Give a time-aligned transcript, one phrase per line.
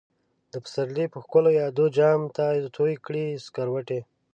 [0.53, 4.01] دپسرلی په ښکلو يادو، جام ته تويې کړه سکروټی